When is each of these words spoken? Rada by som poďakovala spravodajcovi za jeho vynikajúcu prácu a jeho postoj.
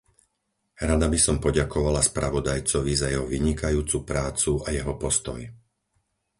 Rada 0.87 1.05
by 1.13 1.19
som 1.25 1.35
poďakovala 1.45 2.01
spravodajcovi 2.09 2.93
za 3.01 3.05
jeho 3.13 3.25
vynikajúcu 3.35 3.97
prácu 4.11 4.53
a 4.65 4.69
jeho 4.77 4.93
postoj. 5.03 5.41